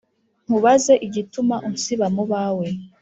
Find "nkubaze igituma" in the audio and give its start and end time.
0.45-1.55